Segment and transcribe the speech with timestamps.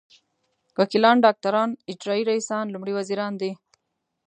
[0.79, 3.51] وکیلان ډاکټران اجرايي رییسان لومړي وزیران دي.